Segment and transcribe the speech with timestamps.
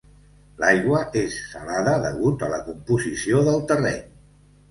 [0.61, 4.01] L'aigua és salada degut a la composició del terreny.